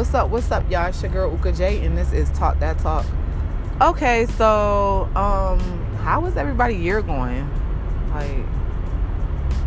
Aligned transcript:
What's 0.00 0.14
up? 0.14 0.30
What's 0.30 0.50
up, 0.50 0.70
y'all? 0.70 0.86
It's 0.86 1.02
your 1.02 1.12
girl 1.12 1.30
Uka 1.30 1.52
J, 1.52 1.84
and 1.84 1.94
this 1.94 2.14
is 2.14 2.30
Talk 2.30 2.58
That 2.60 2.78
Talk. 2.78 3.04
Okay, 3.82 4.24
so 4.38 5.10
um, 5.14 5.60
how 5.96 6.24
is 6.24 6.38
everybody 6.38 6.74
year 6.74 7.02
going? 7.02 7.46
Like, 8.08 8.46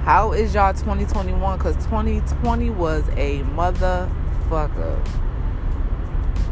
how 0.05 0.31
is 0.31 0.55
y'all 0.55 0.73
2021? 0.73 1.59
Cause 1.59 1.75
2020 1.85 2.71
was 2.71 3.07
a 3.09 3.43
motherfucker. 3.43 5.07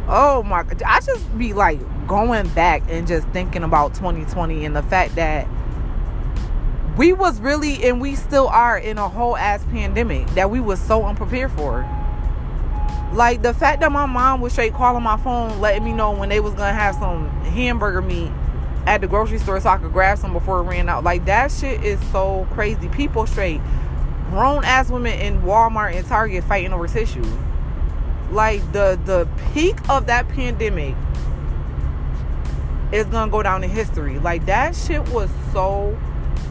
Oh 0.08 0.44
my! 0.46 0.62
God, 0.62 0.84
I 0.84 1.00
just 1.00 1.36
be 1.36 1.54
like 1.54 1.80
going 2.06 2.50
back 2.50 2.84
and 2.88 3.08
just 3.08 3.28
thinking 3.30 3.64
about 3.64 3.96
2020 3.96 4.64
and 4.64 4.76
the 4.76 4.84
fact 4.84 5.16
that 5.16 5.48
we 6.98 7.14
was 7.14 7.42
really 7.42 7.84
and 7.84 8.00
we 8.00 8.14
still 8.14 8.48
are 8.48 8.78
in 8.78 9.00
a 9.00 9.10
whole 9.10 9.36
ass 9.36 9.66
pandemic 9.72 10.28
that 10.36 10.52
we 10.52 10.60
was 10.60 10.80
so 10.80 11.04
unprepared 11.04 11.52
for. 11.54 11.82
Like 13.14 13.42
the 13.42 13.54
fact 13.54 13.82
that 13.82 13.92
my 13.92 14.06
mom 14.06 14.40
was 14.40 14.54
straight 14.54 14.74
calling 14.74 15.04
my 15.04 15.18
phone, 15.18 15.60
letting 15.60 15.84
me 15.84 15.92
know 15.92 16.12
when 16.12 16.30
they 16.30 16.40
was 16.40 16.54
gonna 16.54 16.74
have 16.74 16.96
some 16.96 17.30
hamburger 17.42 18.02
meat 18.02 18.32
at 18.88 19.02
the 19.02 19.08
grocery 19.08 19.38
store 19.38 19.60
so 19.60 19.70
I 19.70 19.78
could 19.78 19.92
grab 19.92 20.18
some 20.18 20.34
before 20.34 20.60
it 20.60 20.64
ran 20.64 20.90
out. 20.90 21.04
Like 21.04 21.26
that 21.26 21.52
shit 21.52 21.84
is 21.84 22.00
so 22.12 22.48
crazy. 22.52 22.88
People 22.90 23.28
straight 23.28 23.62
grown 24.30 24.64
ass 24.64 24.90
women 24.90 25.20
in 25.20 25.42
Walmart 25.42 25.94
and 25.94 26.08
Target 26.08 26.44
fighting 26.46 26.72
over 26.72 26.88
tissue. 26.88 27.26
Like 28.32 28.62
the 28.72 28.98
the 29.04 29.28
peak 29.54 29.78
of 29.90 30.06
that 30.08 30.30
pandemic 30.30 30.96
is 32.94 33.06
gonna 33.08 33.30
go 33.30 33.44
down 33.44 33.64
in 33.64 33.70
history. 33.70 34.20
Like 34.20 34.46
that 34.46 34.74
shit 34.74 35.08
was 35.10 35.30
so 35.52 36.00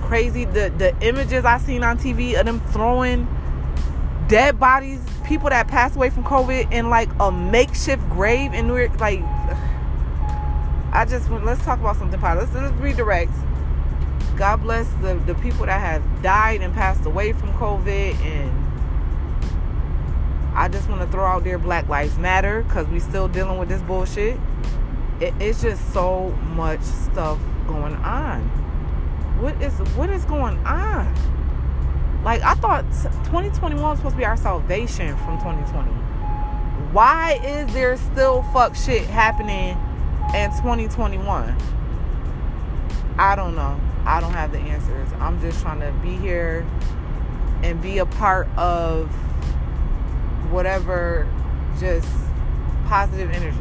crazy. 0.03 0.45
The 0.45 0.73
the 0.77 0.95
images 1.01 1.47
I 1.47 1.57
seen 1.57 1.83
on 1.83 1.99
TV 1.99 2.39
of 2.39 2.45
them 2.45 2.61
throwing 2.69 3.27
dead 4.29 4.61
bodies 4.61 5.01
people 5.31 5.49
that 5.49 5.69
passed 5.69 5.95
away 5.95 6.11
from 6.11 6.25
COVID 6.25 6.73
in 6.73 6.91
like 6.91 7.09
a 7.21 7.31
makeshift 7.31 8.03
grave 8.11 8.53
in 8.53 8.67
New 8.67 8.77
York. 8.77 8.99
Like, 8.99 9.23
I 10.93 11.07
just 11.09 11.31
let's 11.31 11.65
talk 11.65 11.79
about 11.79 11.97
something 11.97 12.19
positive. 12.19 12.53
Let's, 12.53 12.73
let's 12.73 12.83
redirect. 12.83 13.31
God 14.37 14.61
bless 14.61 14.91
the, 14.95 15.15
the 15.27 15.37
people 15.37 15.67
that 15.67 15.81
have 15.81 16.03
died 16.21 16.63
and 16.63 16.75
passed 16.75 17.07
away 17.07 17.33
from 17.33 17.53
COVID. 17.53 18.17
And 18.17 18.51
I 20.57 20.67
just 20.67 20.89
want 20.89 21.01
to 21.01 21.07
throw 21.07 21.25
out 21.25 21.45
there 21.45 21.59
Black 21.59 21.89
Lives 21.89 22.19
Matter 22.19 22.65
because 22.65 22.89
we 22.89 22.99
still 22.99 23.29
dealing 23.29 23.57
with 23.57 23.69
this 23.69 23.83
bullshit. 23.83 24.37
It, 25.21 25.33
it's 25.39 25.63
just 25.63 25.93
so 25.93 26.31
much 26.57 26.83
stuff 26.83 27.39
going 27.69 27.95
on. 27.95 28.41
What 29.41 29.63
is 29.63 29.75
what 29.95 30.11
is 30.11 30.25
going 30.25 30.59
on? 30.67 31.15
Like 32.25 32.43
I 32.43 32.55
thought 32.55 32.85
2021 33.27 33.83
was 33.83 33.99
supposed 33.99 34.15
to 34.15 34.19
be 34.19 34.25
our 34.25 34.37
salvation 34.37 35.17
from 35.19 35.39
2020. 35.39 35.91
Why 36.93 37.41
is 37.45 37.73
there 37.73 37.97
still 37.97 38.43
fuck 38.53 38.75
shit 38.75 39.07
happening 39.07 39.77
in 40.35 40.51
2021? 40.59 41.57
I 43.19 43.37
don't 43.37 43.55
know. 43.55 43.81
I 44.05 44.21
don't 44.21 44.33
have 44.33 44.53
the 44.53 44.59
answers. 44.59 45.09
I'm 45.19 45.41
just 45.41 45.61
trying 45.61 45.81
to 45.81 45.93
be 46.03 46.17
here 46.17 46.67
and 47.63 47.81
be 47.81 47.99
a 47.99 48.07
part 48.07 48.49
of 48.57 49.09
whatever 50.51 51.29
just 51.79 52.09
positive 52.87 53.31
energy. 53.31 53.57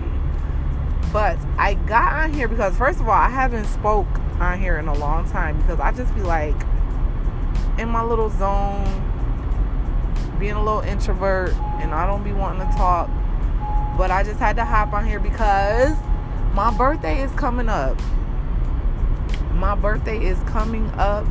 But 1.14 1.38
I 1.58 1.76
got 1.76 2.14
on 2.14 2.34
here 2.34 2.48
because 2.48 2.76
first 2.78 3.00
of 3.00 3.08
all, 3.08 3.16
I 3.16 3.30
haven't 3.30 3.66
spoke 3.66 4.08
on 4.40 4.60
here 4.60 4.78
in 4.78 4.88
a 4.88 4.94
long 4.96 5.30
time 5.30 5.60
because 5.62 5.80
I 5.80 5.92
just 5.92 6.14
be 6.16 6.22
like 6.22 6.56
in 7.80 7.88
my 7.88 8.04
little 8.04 8.30
zone, 8.30 8.84
being 10.38 10.54
a 10.54 10.64
little 10.64 10.82
introvert, 10.82 11.54
and 11.80 11.94
I 11.94 12.06
don't 12.06 12.24
be 12.24 12.34
wanting 12.34 12.68
to 12.68 12.76
talk. 12.76 13.10
But 13.98 14.12
I 14.12 14.24
just 14.24 14.38
had 14.38 14.58
to 14.58 14.66
hop 14.66 14.92
on 14.92 15.08
here 15.08 15.20
because 15.20 15.96
my 16.54 16.76
birthday 16.78 17.22
is 17.22 17.32
coming 17.32 17.70
up. 17.70 17.98
My 19.54 19.76
birthday 19.76 20.26
is 20.26 20.38
coming 20.40 20.90
up. 20.92 21.26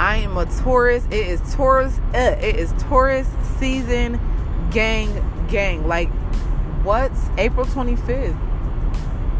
I 0.00 0.16
am 0.16 0.36
a 0.36 0.46
Taurus. 0.46 1.04
It 1.06 1.26
is 1.26 1.54
Taurus. 1.54 1.98
Uh, 2.14 2.36
it 2.40 2.56
is 2.56 2.72
Taurus 2.82 3.28
season, 3.58 4.20
gang, 4.72 5.08
gang. 5.48 5.86
Like, 5.86 6.10
what's 6.82 7.28
April 7.38 7.66
25th? 7.66 8.38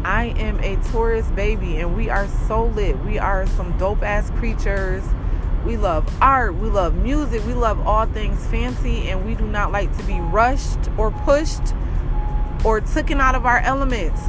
I 0.05 0.33
am 0.37 0.59
a 0.61 0.77
Taurus 0.91 1.27
baby, 1.31 1.77
and 1.77 1.95
we 1.95 2.09
are 2.09 2.27
so 2.47 2.65
lit. 2.67 2.97
We 2.99 3.19
are 3.19 3.45
some 3.47 3.77
dope 3.77 4.01
ass 4.01 4.29
creatures 4.31 5.03
we 5.65 5.77
love 5.77 6.11
art, 6.21 6.55
we 6.55 6.69
love 6.69 6.95
music, 6.95 7.45
we 7.45 7.53
love 7.53 7.85
all 7.87 8.05
things 8.07 8.45
fancy, 8.47 9.09
and 9.09 9.25
we 9.25 9.35
do 9.35 9.45
not 9.45 9.71
like 9.71 9.95
to 9.97 10.03
be 10.05 10.19
rushed 10.19 10.79
or 10.97 11.11
pushed 11.11 11.61
or 12.65 12.81
taken 12.81 13.21
out 13.21 13.35
of 13.35 13.45
our 13.45 13.59
elements. 13.59 14.21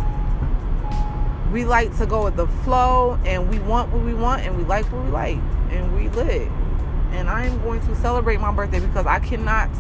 We 1.51 1.65
like 1.65 1.97
to 1.99 2.07
go 2.07 2.25
with 2.25 2.37
the 2.37 2.47
flow, 2.47 3.19
and 3.25 3.51
we 3.51 3.59
want 3.61 3.93
what 3.93 4.03
we 4.03 4.15
want, 4.15 4.43
and 4.43 4.57
we 4.57 4.65
like 4.65 4.91
what 4.93 5.05
we 5.05 5.11
like, 5.11 5.39
and 5.71 5.97
we 5.97 6.09
live. 6.11 6.51
And 7.13 7.29
I 7.29 7.45
am 7.47 7.61
going 7.63 7.81
to 7.87 7.97
celebrate 7.97 8.41
my 8.41 8.53
birthday 8.53 8.81
because 8.81 9.07
I 9.07 9.19
cannot. 9.19 9.71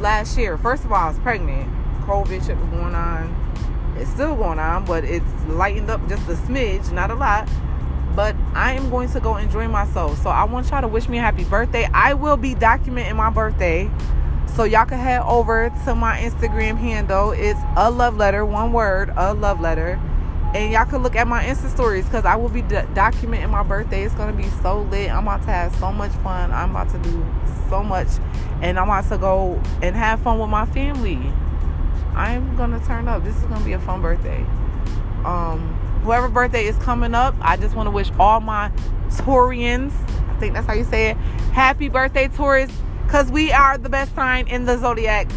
Last 0.00 0.36
year, 0.36 0.56
first 0.58 0.84
of 0.84 0.92
all, 0.92 0.98
I 0.98 1.08
was 1.08 1.18
pregnant. 1.20 1.70
COVID 2.02 2.46
shit 2.46 2.56
was 2.56 2.68
going 2.70 2.94
on. 2.94 3.94
It's 3.98 4.10
still 4.10 4.34
going 4.36 4.58
on, 4.58 4.84
but 4.84 5.04
it's 5.04 5.26
lightened 5.48 5.90
up 5.90 6.06
just 6.08 6.28
a 6.28 6.34
smidge, 6.34 6.90
not 6.92 7.10
a 7.10 7.14
lot 7.14 7.48
but 8.14 8.36
I 8.54 8.72
am 8.72 8.90
going 8.90 9.10
to 9.12 9.20
go 9.20 9.36
enjoy 9.36 9.68
myself. 9.68 10.22
So 10.22 10.30
I 10.30 10.44
want 10.44 10.70
y'all 10.70 10.80
to 10.82 10.88
wish 10.88 11.08
me 11.08 11.18
a 11.18 11.20
happy 11.20 11.44
birthday. 11.44 11.88
I 11.92 12.14
will 12.14 12.36
be 12.36 12.54
documenting 12.54 13.16
my 13.16 13.30
birthday. 13.30 13.90
So 14.54 14.64
y'all 14.64 14.84
can 14.84 14.98
head 14.98 15.22
over 15.22 15.70
to 15.86 15.94
my 15.94 16.18
Instagram 16.18 16.76
handle. 16.76 17.32
It's 17.32 17.60
a 17.76 17.90
love 17.90 18.16
letter, 18.16 18.44
one 18.44 18.72
word, 18.72 19.10
a 19.16 19.32
love 19.32 19.60
letter. 19.60 20.00
And 20.54 20.70
y'all 20.70 20.84
can 20.84 21.02
look 21.02 21.16
at 21.16 21.26
my 21.26 21.42
Insta 21.42 21.70
stories 21.70 22.04
because 22.04 22.26
I 22.26 22.36
will 22.36 22.50
be 22.50 22.60
documenting 22.60 23.48
my 23.48 23.62
birthday. 23.62 24.02
It's 24.02 24.14
going 24.14 24.36
to 24.36 24.36
be 24.36 24.50
so 24.60 24.82
lit. 24.82 25.10
I'm 25.10 25.26
about 25.26 25.40
to 25.42 25.50
have 25.50 25.74
so 25.76 25.90
much 25.90 26.12
fun. 26.16 26.52
I'm 26.52 26.72
about 26.72 26.90
to 26.90 26.98
do 26.98 27.24
so 27.70 27.82
much. 27.82 28.08
And 28.60 28.78
I'm 28.78 28.88
about 28.88 29.08
to 29.08 29.16
go 29.16 29.62
and 29.80 29.96
have 29.96 30.20
fun 30.20 30.38
with 30.38 30.50
my 30.50 30.66
family. 30.66 31.32
I'm 32.14 32.54
going 32.56 32.78
to 32.78 32.86
turn 32.86 33.08
up. 33.08 33.24
This 33.24 33.34
is 33.36 33.44
going 33.44 33.60
to 33.60 33.64
be 33.64 33.72
a 33.72 33.78
fun 33.78 34.02
birthday. 34.02 34.44
Um, 35.24 35.78
whoever 36.02 36.28
birthday 36.28 36.64
is 36.64 36.76
coming 36.78 37.14
up, 37.14 37.34
I 37.40 37.56
just 37.56 37.74
want 37.74 37.86
to 37.86 37.90
wish 37.90 38.10
all 38.18 38.40
my 38.40 38.70
Taurians, 39.08 39.92
I 40.28 40.36
think 40.38 40.54
that's 40.54 40.66
how 40.66 40.74
you 40.74 40.84
say 40.84 41.10
it, 41.10 41.16
happy 41.52 41.88
birthday, 41.88 42.28
Taurus, 42.28 42.70
because 43.04 43.30
we 43.30 43.52
are 43.52 43.78
the 43.78 43.88
best 43.88 44.14
sign 44.14 44.48
in 44.48 44.64
the 44.64 44.78
zodiac 44.78 45.30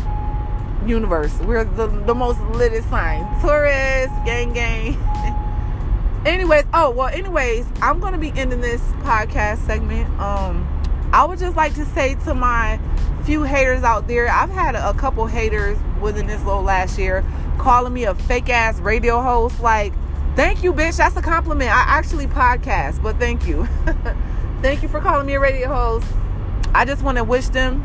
universe. 0.85 1.37
We're 1.41 1.65
the, 1.65 1.87
the 1.87 2.15
most 2.15 2.39
lit 2.55 2.83
sign. 2.85 3.23
Taurus, 3.41 4.09
gang, 4.25 4.53
gang. 4.53 4.95
anyways, 6.25 6.65
oh, 6.73 6.91
well, 6.91 7.07
anyways, 7.07 7.67
I'm 7.81 7.99
going 7.99 8.13
to 8.13 8.19
be 8.19 8.31
ending 8.35 8.61
this 8.61 8.81
podcast 9.03 9.65
segment. 9.65 10.09
Um, 10.19 10.67
I 11.13 11.23
would 11.25 11.39
just 11.39 11.55
like 11.55 11.75
to 11.75 11.85
say 11.85 12.15
to 12.25 12.33
my 12.33 12.79
few 13.23 13.43
haters 13.43 13.83
out 13.83 14.07
there, 14.07 14.29
I've 14.29 14.49
had 14.49 14.75
a, 14.75 14.89
a 14.89 14.93
couple 14.93 15.25
haters 15.27 15.77
within 16.01 16.27
this 16.27 16.43
little 16.43 16.63
last 16.63 16.97
year 16.97 17.23
calling 17.57 17.93
me 17.93 18.05
a 18.05 18.15
fake 18.15 18.49
ass 18.49 18.79
radio 18.79 19.21
host. 19.21 19.59
Like, 19.59 19.93
Thank 20.35 20.63
you, 20.63 20.73
bitch. 20.73 20.97
That's 20.97 21.16
a 21.16 21.22
compliment. 21.22 21.72
I 21.72 21.85
actually 21.88 22.28
podcast, 22.28 23.01
but 23.01 23.18
thank 23.19 23.47
you. 23.47 23.66
thank 24.62 24.84
you 24.84 24.90
for 24.90 25.00
calling 25.00 25.25
me 25.25 25.35
a 25.35 25.40
radio 25.40 25.73
host. 25.73 26.06
I 26.73 26.84
just 26.84 27.03
want 27.03 27.18
to 27.18 27.23
wish 27.23 27.47
them 27.47 27.81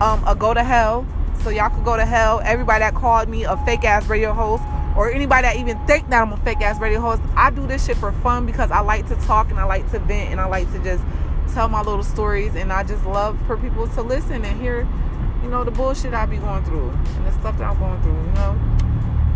um, 0.00 0.22
a 0.24 0.36
go 0.36 0.54
to 0.54 0.62
hell. 0.62 1.04
So 1.42 1.50
y'all 1.50 1.70
could 1.70 1.84
go 1.84 1.96
to 1.96 2.06
hell. 2.06 2.40
Everybody 2.44 2.78
that 2.78 2.94
called 2.94 3.28
me 3.28 3.42
a 3.42 3.56
fake 3.64 3.82
ass 3.82 4.06
radio 4.06 4.32
host 4.32 4.62
or 4.96 5.10
anybody 5.10 5.42
that 5.42 5.56
even 5.56 5.76
think 5.88 6.08
that 6.10 6.22
I'm 6.22 6.32
a 6.32 6.36
fake 6.36 6.60
ass 6.60 6.78
radio 6.78 7.00
host, 7.00 7.20
I 7.34 7.50
do 7.50 7.66
this 7.66 7.84
shit 7.84 7.96
for 7.96 8.12
fun 8.12 8.46
because 8.46 8.70
I 8.70 8.78
like 8.78 9.08
to 9.08 9.16
talk 9.16 9.50
and 9.50 9.58
I 9.58 9.64
like 9.64 9.90
to 9.90 9.98
vent 9.98 10.30
and 10.30 10.40
I 10.40 10.46
like 10.46 10.70
to 10.74 10.78
just 10.84 11.02
tell 11.52 11.68
my 11.68 11.82
little 11.82 12.04
stories 12.04 12.54
and 12.54 12.72
I 12.72 12.84
just 12.84 13.04
love 13.06 13.36
for 13.48 13.56
people 13.56 13.88
to 13.88 14.02
listen 14.02 14.44
and 14.44 14.60
hear, 14.60 14.86
you 15.42 15.48
know, 15.48 15.64
the 15.64 15.72
bullshit 15.72 16.14
I 16.14 16.26
be 16.26 16.36
going 16.36 16.64
through 16.64 16.90
and 16.90 17.26
the 17.26 17.32
stuff 17.32 17.58
that 17.58 17.64
I'm 17.64 17.78
going 17.80 18.00
through, 18.02 18.24
you 18.24 18.32
know. 18.34 18.91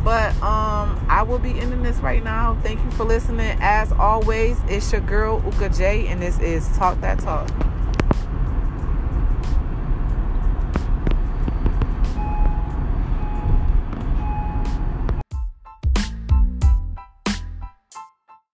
But 0.06 0.40
um, 0.40 1.04
I 1.08 1.24
will 1.26 1.40
be 1.40 1.58
ending 1.58 1.82
this 1.82 1.96
right 1.96 2.22
now. 2.22 2.56
Thank 2.62 2.80
you 2.84 2.92
for 2.92 3.02
listening. 3.02 3.58
As 3.60 3.90
always, 3.90 4.56
it's 4.68 4.92
your 4.92 5.00
girl 5.00 5.42
Uka 5.44 5.70
J, 5.70 6.06
and 6.06 6.22
this 6.22 6.38
is 6.38 6.68
Talk 6.76 7.00
That 7.00 7.18
Talk. 7.18 7.50